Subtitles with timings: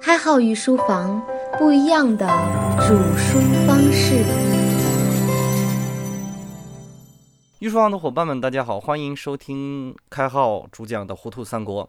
[0.00, 1.20] 开号御书房，
[1.58, 2.26] 不一样的
[2.86, 4.24] 煮书方式。
[7.58, 11.84] 御书房的伙伴们，大家好，欢迎收听开号主讲的《糊涂三国》。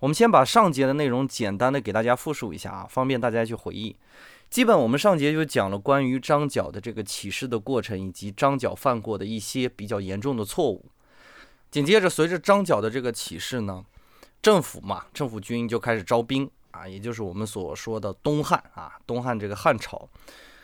[0.00, 3.94] 我们先把上节的内容简单的给大家复述一下啊，方便大家去回忆。
[4.50, 10.84] 基本我们上节就讲了关于张角的这个起事的过程，以及张角犯过的一些比较严重的错误。
[11.70, 13.84] 紧接着，随着张角的这个起事呢，
[14.42, 20.08] 政府嘛，政府军就开始招兵啊，也就是我们所说的东汉啊，东汉这个汉朝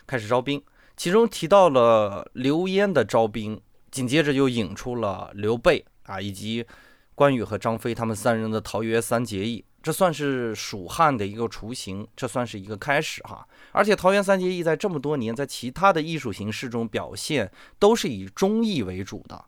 [0.06, 0.60] 开始招兵，
[0.96, 3.60] 其中提到了刘焉的招兵，
[3.92, 6.66] 紧接着又引出了刘备啊，以及
[7.14, 9.64] 关羽和张飞他们三人的桃园三结义。
[9.82, 13.46] 这算是蜀汉的一个雏形，这算是一个开始哈。
[13.72, 19.42] 而且桃园三结义在这么多年，在其他的艺术形式中表现都是以忠义为主的。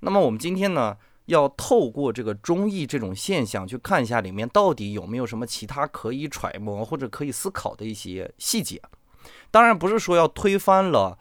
[0.00, 8.80] 那么我们今天呢，要透过这个忠义这种现象，去看一下里面到底有没有什么其他可以揣摩或者可以思考的一些细节。
[9.50, 11.18] 当然不是说要推翻了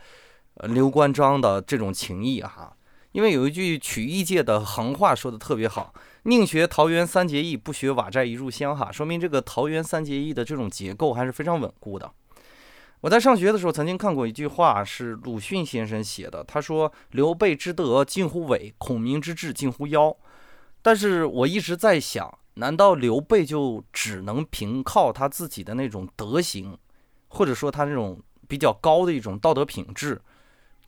[0.63, 2.75] 刘关张的这种情谊哈，
[3.11, 5.93] 因为有一句曲艺界的行话说的特别好。
[6.23, 8.75] 宁学桃园三结义，不学瓦寨一炷香。
[8.75, 12.11] 哈，说明这个桃园三结义的这种结构还是非常稳固的。
[13.05, 16.43] 我在上学的时候曾经看过一句话，是鲁迅先生写的。
[16.43, 20.17] 他说：“刘备之德近乎伪，孔明之志近乎妖。”
[20.81, 26.75] 但是我一直在想，难道刘备就只能凭靠他自己的那种德行，
[27.27, 30.19] 或者说他那种比较高的一种道德品质，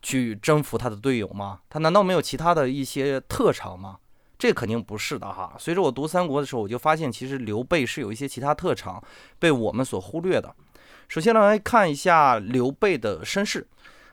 [0.02, 1.60] 去征服他的队友吗？
[1.70, 3.96] 他难道没有其他的一些特长吗？
[4.36, 5.54] 这肯定不是的哈。
[5.56, 9.00] 随着我读三国的时候，我就发现其实刘备是有一些其他特长
[9.38, 10.52] 被我们所忽略的。
[11.08, 13.66] 首先来看一下刘备的身世。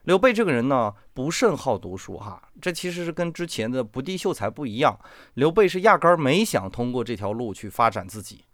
[0.04, 2.42] 刘备这个人呢，不甚好读书哈。
[2.62, 4.98] 这其实是跟之前的不第秀才不一样。
[5.34, 8.46] 刘备是压根儿没想通过这条路去发展自己，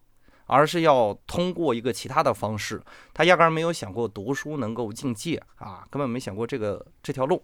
[0.48, 2.81] 而是要通过一个其他的方式。
[3.14, 7.44] 他压根儿没有想过读书能够进阶啊，根本没想过这个这条路。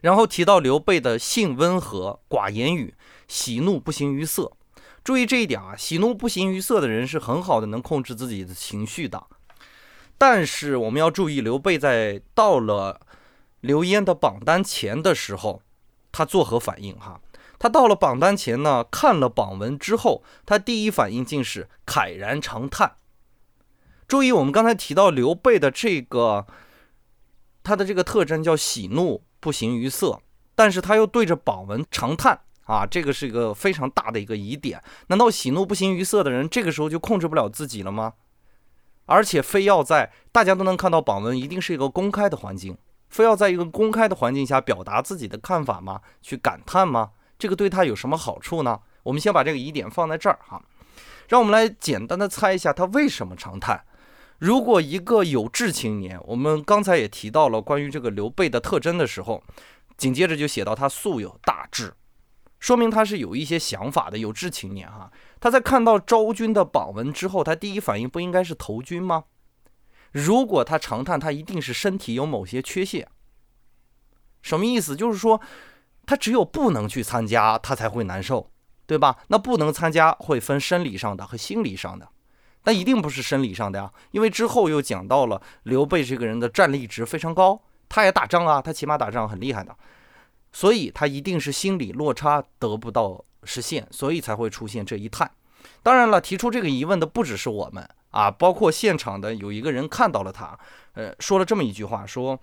[0.00, 2.92] 然后提到刘备的性温和，寡言语，
[3.28, 4.50] 喜怒不形于色。
[5.04, 9.22] 注意这一点啊，喜怒不形于色的人是很好的能控制自己的情绪的。
[10.16, 13.00] 但是我们要注意，刘备在到了
[13.60, 15.62] 刘焉的榜单前的时候，
[16.12, 16.96] 他作何反应？
[16.98, 17.20] 哈，
[17.58, 22.96] 他到了榜单前呢，看了榜文之后，他第一反应竟是慨然长叹。
[24.06, 26.46] 注意，我们刚才提到刘备的这个，
[27.62, 29.22] 他的这个特征叫喜怒。
[29.44, 30.22] 不形于色，
[30.54, 34.82] 但是他又对着榜文长叹啊，这个是一个非常大的一个疑点。
[35.08, 38.14] 难道喜怒不形于色的人，这个时候就控制不了自己了吗？
[39.06, 42.76] 而且非要在大家都能看到榜文，一定是一个公开的环境，
[43.08, 46.00] 非要在一个公开的环境下表达自己的看法吗？
[46.22, 47.10] 去感叹吗？
[47.38, 48.80] 这个对他有什么好处呢？
[49.02, 50.62] 我们先把这个疑点放在这儿哈，
[51.28, 53.84] 让我们来简单的猜一下他为什么长叹。
[54.38, 59.42] 如果一个有志青年，我们刚才也提到了关于这个刘备的特征的时候，
[59.96, 61.94] 紧接着就写到他素有大志，
[62.58, 65.10] 说明他是有一些想法的有志青年哈。
[65.44, 69.24] 他在看到昭君的榜文之后，他第一反应不应该是投军吗？
[70.10, 73.06] 如果他长叹，他一定是身体有某些缺陷。
[74.40, 74.96] 什么意思？
[74.96, 75.38] 就是说
[76.06, 78.50] 他只有不能去参加，他才会难受，
[78.86, 79.18] 对吧？
[79.28, 82.08] 那不能参加会分生理上的和心理上的。
[82.62, 87.60] 那一定不是生理上的呀，因为之后又讲到了刘备这个人的战力值非常高，
[87.90, 89.76] 他也打仗啊，他起码打仗很厉害的，
[90.54, 95.30] 所以他一定是心理落差得不到实现，所以才会出现这一叹。
[95.82, 100.56] 当然了，提出这个疑问的不只是我们啊，包括现场的有一个人看到了他，
[100.92, 102.38] 呃，说了这么一句话，说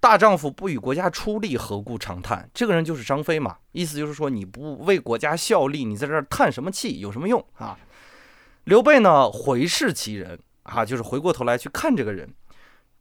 [0.00, 2.48] 大丈夫不与国家出力，何故长叹？
[2.54, 7.78] 这个人就是张飞嘛，意思就是说你不为国家效力，你在这儿叹什么气，有什么用啊？
[8.64, 12.32] 刘备呢，回视其人啊，就是回过头来去看这个人。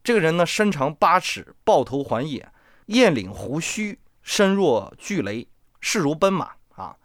[0.03, 2.51] 这个人呢，身长八尺，豹头环眼，
[2.87, 5.47] 雁领胡须，身若巨雷，
[5.79, 6.95] 势如奔马啊。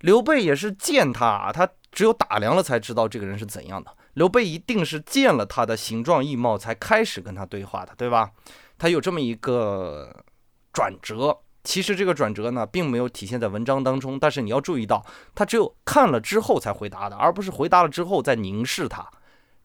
[0.00, 3.96] 刘备也是见他，他只有打量了才知道这个人是怎样的。
[4.14, 8.30] 刘备一定是见了他的形状异貌，才开始跟他对话的，对吧？
[8.78, 10.24] 他有这么一个
[10.72, 11.38] 转折。
[11.62, 15.04] 其实这个转折呢，并没有体现在文章当中，但是你要注意到，
[15.34, 19.06] 他只有看了之后才回答的，而不是回答了之后再凝视他。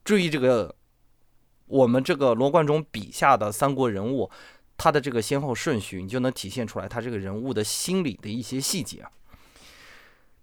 [0.03, 0.75] 注意这个，
[1.67, 4.29] 我们这个罗贯中笔下的三国人物，
[4.77, 9.05] 他的这个先后顺序，你就能体现出来他这个人物的心理的一些细节。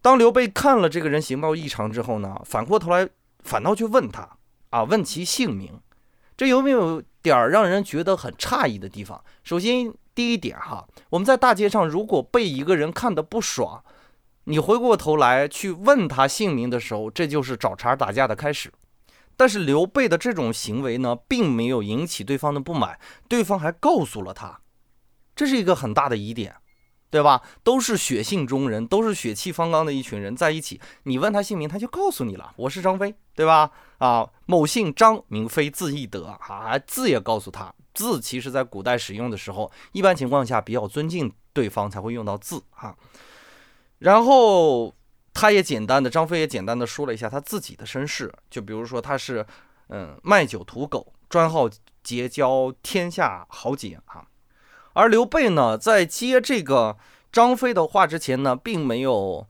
[0.00, 3.08] 当刘备看了这个人形貌异常之后呢，反过头来
[3.44, 4.28] 反倒去问他
[4.70, 5.80] 啊，问其姓名，
[6.36, 9.22] 这有没有点儿让人觉得很诧异的地方？
[9.42, 9.92] 首先。
[10.14, 13.82] 第一点哈，我们在大街上如果被一个人看得不爽，
[14.44, 18.70] 你回过头来去问他姓名的时候，这就是找茬打架的开始。
[19.36, 22.98] 但是刘备的这种行为呢，并没有引起对方的不满，
[23.28, 24.60] 对方还告诉了他，
[25.34, 26.54] 这是一个很大的疑点，
[27.10, 27.42] 对吧？
[27.62, 33.70] 都是血性中人，都是血气方刚的一群人在一起，你问他姓名，他就告诉你了，我是张飞，对吧？
[33.98, 42.96] 啊，某姓张，名飞，字翼德，啊，字也告诉他，字其实在古代使用的时候，一般情况下比较尊敬对方才会用到字啊。
[43.98, 44.92] 然后
[45.34, 49.44] 他也简单的，张飞也简单的说了一下他自己的身世，就比如说他是，
[49.88, 51.68] 嗯，卖酒屠狗，专好
[52.02, 54.26] 结交天下豪杰啊。
[54.92, 56.98] 而刘备呢，在接这个
[57.32, 59.46] 张飞的话之前呢，并没有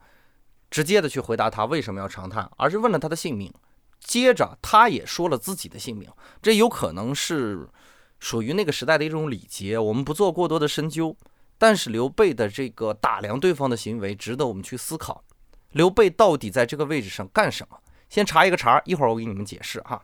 [0.71, 3.53] 直接的去回答他为什么要长叹，而是问了他的姓名。
[3.99, 7.69] 接着他也说了自己的姓名，这有可能是
[8.19, 11.17] 属于那个时代的一种礼节，我们不做过多的深究。
[11.57, 15.23] 但是刘备的这个打量对方的行为值得我们去思考，
[15.73, 17.79] 刘备到底在这个位置上干什么？
[18.09, 20.03] 先查一个茬，一会儿我给你们解释哈。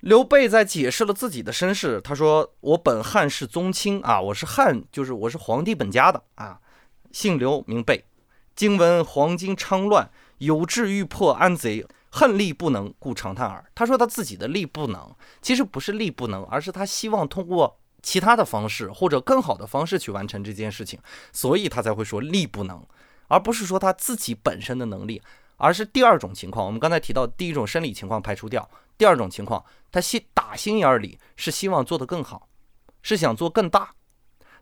[0.00, 6.60] 刘备在解释了自己的身世，他说：“我本汉室宗亲啊，我是汉，就是我是皇帝本家的啊，
[7.12, 8.04] 姓刘名备。
[8.54, 17.78] 今闻黄巾昌乱，有志欲破安贼，恨力不能，故长叹耳。”他说他自己的力不能，其实不是力不能，而是他希望通过。
[18.02, 21.00] 其他的方式或者更好的方式去完成这件事情，
[21.32, 22.80] 所以他才会说力不能，
[23.28, 25.22] 而不是说他自己本身的能力，
[25.56, 26.64] 而是第二种情况。
[26.64, 32.48] 我们刚才提到第一种生理情况排除掉，第二种情况，他心打心眼里是希望做得更好，
[33.02, 33.94] 是想做更大。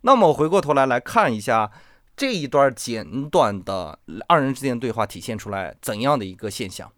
[0.02, 1.70] 那么我回过头来来看一下
[2.16, 6.90] 这一段简短的二人之间对话体现出来怎样的一个现象？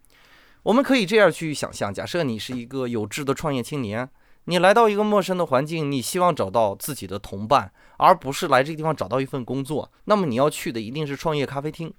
[0.62, 4.08] 我们可以这样去想象：假设你是一个有志的创业青年。
[4.48, 9.90] 你来到一个陌生的环境，你希望找到自己的同伴，而不是来这个地方找到一份工作。
[10.04, 11.92] 那么你要去的一定是创业咖啡厅，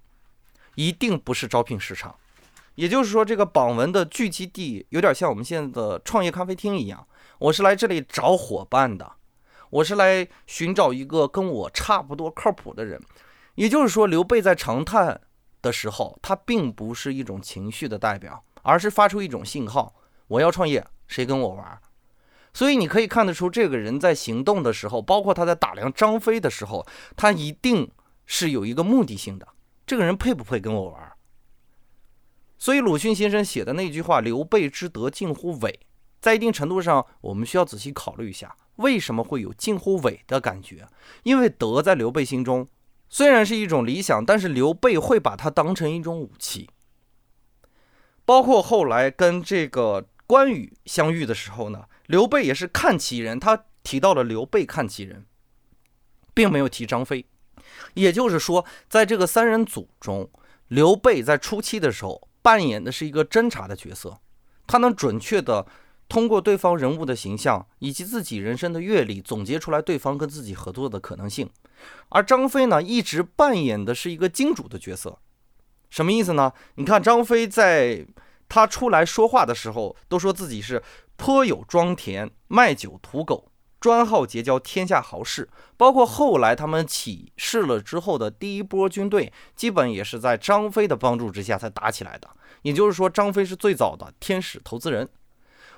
[0.76, 2.16] 一定不是招聘市场。
[2.76, 7.06] 也就是说，这个榜文的聚集地有点像我们现在的创业咖啡厅一样。
[7.40, 9.12] 我是来这里找伙伴的，
[9.70, 13.02] 我是来寻找一个跟我差不多靠谱的人。
[13.56, 15.20] 也就是说，刘备在长叹
[15.62, 19.94] 的时候，他并不是一种情绪的代表，而是发出一种信号：
[20.28, 21.78] 我要创业，谁跟我玩？
[22.58, 26.84] 所以你可以看得出，这个人在行动的时候，包括他在打量张飞的时候，
[27.16, 27.92] 他一定
[28.26, 29.48] 是有一个目的性的。
[29.86, 31.14] 这个人配不配跟我玩？
[32.58, 35.82] 所以鲁迅先生写的那句话“刘备之德近乎伪”，
[36.20, 40.88] 在一定程度上，我们需要仔细考虑一下，为什么会有近乎伪的感觉？
[41.22, 42.68] 因为德在刘备心中
[43.08, 46.68] 虽然是一种理想，但是刘备会把它当成一种武器。
[48.26, 51.84] 包括后来跟这个关羽相遇的时候呢？
[52.08, 55.26] 刘备也是看其人，他提到了刘备看其人，
[56.34, 57.26] 并没有提张飞。
[57.94, 60.30] 也就是说，在这个三人组中，
[60.70, 64.20] 刘备在初期的时候扮演的是一个侦察的角色，
[64.66, 65.68] 他能准确的
[66.08, 71.50] 通过对方人物的形象以及自己人生的阅历，总结出来对方跟自己合作的可能性。
[72.10, 75.20] 而张飞呢，一直扮演的是一个金主的角色。
[75.90, 76.54] 什么意思呢？
[76.76, 78.06] 你看张飞在
[78.48, 80.82] 他出来说话的时候，都说自己是。
[81.18, 85.50] 颇有庄田，卖酒屠狗，专好结交天下豪士。
[85.76, 92.30] 包括后来他们起事了之后的第一波军队，基本也是在张飞的帮助之下才打起来的。
[92.62, 95.10] 也就是说，张飞是最早的天使投资人。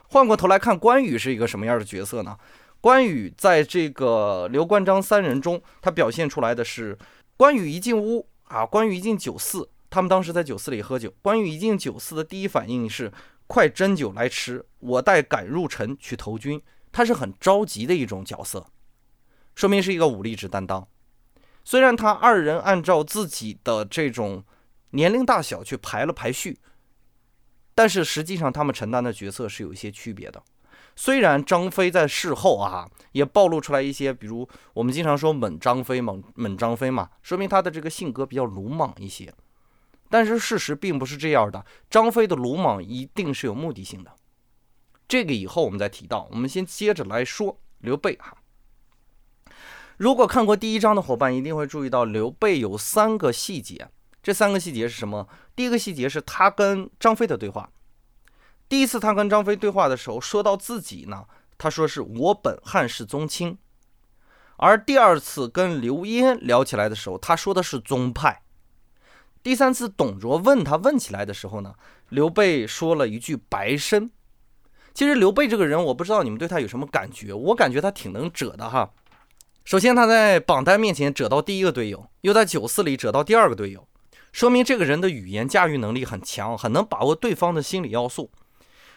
[0.10, 2.38] 换过头来看，关羽是一个什么样的角色呢？
[2.82, 6.98] 关羽在这个刘关张三人中，他表现出来的是：
[7.38, 11.14] 关羽一进屋啊，关羽一进酒肆，他们当时在酒肆里喝酒。
[11.22, 13.12] 关羽一进酒肆的第一反应是。
[13.50, 16.62] 快斟酒来吃，我待赶入城去投军。
[16.92, 18.68] 他是很着急的一种角色，
[19.56, 20.88] 说明是一个武力值担当。
[21.64, 24.44] 虽然他二人按照自己的这种
[24.92, 26.60] 年龄大小去排了排序，
[27.74, 30.44] 但是实际上他们承担的角色是有一些区别的。
[30.96, 39.34] 虽然张飞在事后啊也暴露出来一些，比如我们经常说猛张飞、猛猛张飞嘛，说明他的这个性格比较鲁莽一些。
[40.10, 44.12] 但是事实并不是这样的，张飞的鲁莽一定是有目的性的，
[45.08, 46.28] 这个以后我们再提到。
[46.32, 48.36] 我们先接着来说刘备哈。
[49.98, 53.90] 如果看过第一章的伙伴一定会注意到，刘备有三个细节，
[54.24, 55.28] 这三个细节是什么？
[55.56, 57.70] 第一个细节是他跟张飞的对话。
[58.68, 61.26] 第一次他跟张飞对话的时候，说到自己呢，
[61.58, 63.58] 他说是我本汉室宗亲；
[64.58, 68.42] 而第二次跟刘焉聊起来的时候，他说的是宗派。
[69.42, 71.74] 第三次，董卓问他问起来的时候呢，
[72.10, 74.12] 刘备说了一句“白身”。
[74.94, 78.92] 其实刘备这个人，我不知道你们对他有什么感觉，我感觉他挺能折的哈。
[79.64, 83.88] 首先，他在榜单面前折到第一个队友，又在酒肆里折到第二个队友，
[84.34, 88.32] 说明这个人的语言驾驭能力很强，很能把握对方的心理要素。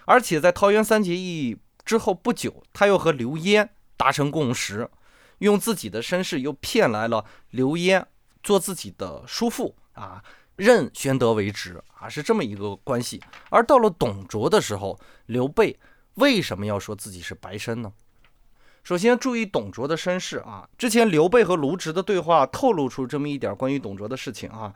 [0.06, 4.90] 而且在桃园三结义之后不久，他又和刘焉达成共识，
[5.38, 8.04] 用自己的身世又骗来了刘焉
[8.42, 10.22] 做自己的叔父啊，
[10.56, 13.20] 任宣德为职啊，是这么一个关系。
[13.50, 15.78] 而到了董卓的时候，刘备
[16.14, 17.92] 为什么要说自己是白身呢？
[18.82, 24.74] 首先注意董卓的身世啊，之前刘备和卢植的对话透露出这么一点关于董卓的事情啊。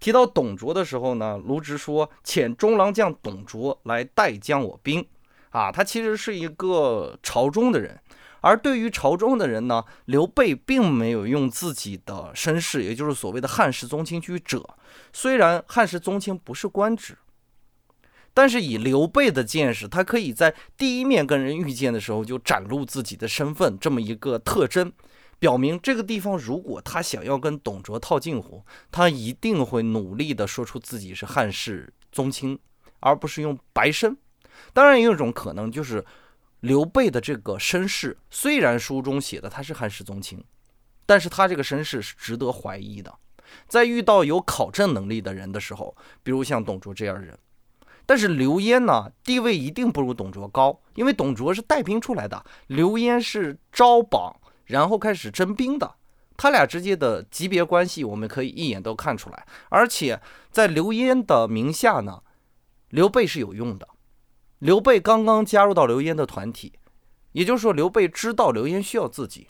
[0.00, 5.04] 提到董卓的时候呢，卢植说：“遣中郎将董卓来代将我兵。”
[5.50, 8.00] 啊，他其实是一个朝中的人。
[8.40, 14.68] 而对于朝中的人呢，刘备并没有用自己的身世，也就是所谓的汉室宗亲去者。
[15.12, 17.16] 虽然汉室宗亲不是官职。
[18.34, 24.92] 但是以刘备的见识，他可以在第一面跟人遇见的时候就展露自己的身份，这么一个特征，
[25.40, 32.56] 表明这个地方如果他想要跟董卓套近乎，他一定会努力的说出自己是汉室宗亲，
[33.00, 34.16] 而不是用白身。
[34.72, 36.04] 当然，也有一种可能就是
[36.60, 40.42] 刘备的这个身世，虽然书中写的他是汉室宗亲，
[41.06, 43.14] 但是他这个身世是值得怀疑的。
[43.66, 47.38] 在遇到有考证能力的人的时候，比如像董卓这样的人。
[48.04, 54.34] 但是刘焉呢，地位一定不如董卓高，因为董卓是带兵出来的，刘焉是招榜
[54.64, 55.94] 然后开始征兵的，
[56.36, 59.46] 他俩之间的级别关系我们可以一眼都看出来。
[59.68, 62.22] 而且在刘焉的名下呢，
[62.88, 63.86] 刘备是有用的。
[64.58, 66.72] 刘备刚刚加入到刘焉的团体，
[67.32, 69.48] 也就是说刘备知道刘焉需要自己，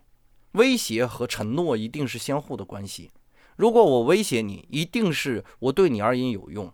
[0.52, 3.10] 威胁和承诺一定是相互的关系。
[3.56, 6.72] 如果我威胁你，一定是我对你而言有用。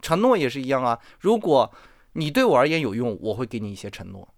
[0.00, 1.72] 承诺也是一样啊，如果
[2.14, 4.28] 你对我而言有用，我会给你一些承诺。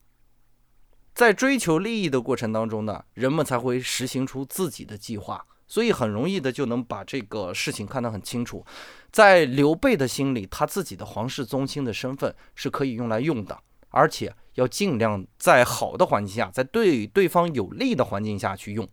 [1.14, 8.64] 在追求利益的过程当中呢，人们才会实行出自己的计划，所以很容易的就能把这个事情看得很清楚。
[9.10, 13.58] 在刘备的心里，他自己的皇室宗亲的身份是可以用来用的，
[13.90, 18.86] 而且要尽量在好的环境下，在对对方有利的环境下去用。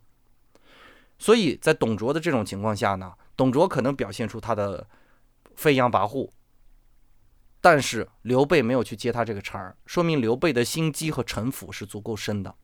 [1.18, 4.86] 所以在董卓的这种情况下呢，董卓可能表现出他的
[5.54, 6.30] 飞扬跋扈。
[7.60, 12.54] 但是刘备没有去接他这个茬儿，说明刘备的心机和城府是足够深的。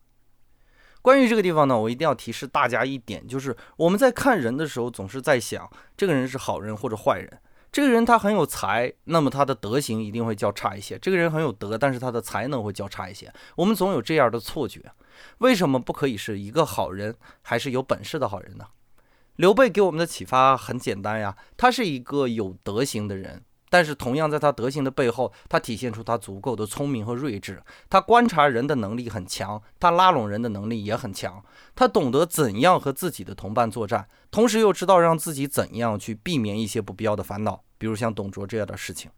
[1.02, 7.40] 关于这个地方呢，我一定要提示大家一点，就是我们在看人的时候，总是在想这个人是好人或者坏人。
[7.72, 13.32] 这个人他很有才，那么他的德行一定会较差一些；这个人很有德，但是他的才能会较差一些。
[13.54, 14.82] 我们总有这样的错觉，
[15.38, 18.66] 为什么不可以是一个好人，还是有本事的好人呢？
[19.36, 23.42] 刘备给我们的启发很简单呀，他是一个有德行的人。
[23.70, 27.62] 但是，同样在他德行的背后，他体现出他足够的聪明和睿智。
[27.88, 31.40] 他观察人的能力很强，他拉拢人的能力也很强。
[31.76, 39.08] 他懂得怎样和自己的同伴作战，同时又知道让自己怎样去避免一些不必要的烦恼，比如像董卓这样的事情。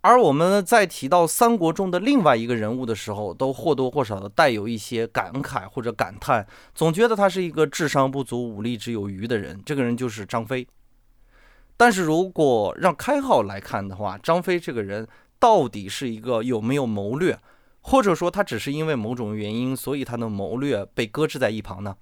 [0.00, 9.60] 而我们在提到三国中的另外一个人物的时候，都或多或少的带有一些感慨或者感叹，总觉得他是一个智商不足、武力只有余的人。
[9.66, 10.66] 这个人就是张飞。
[11.76, 15.06] 但是如果让开号来看的话，张飞这个人
[15.38, 17.38] 到底是一个有没有谋略，
[17.82, 21.96] 或者说他只是因为某种原因，所以他的谋略被搁置在一旁呢？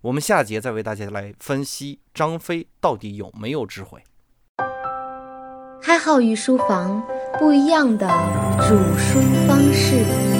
[0.00, 4.02] 我们下节再为大家来分析张飞到底有没有智慧。
[5.80, 7.00] 开号与书房
[7.38, 8.08] 不一样的
[8.68, 10.31] 煮书方式。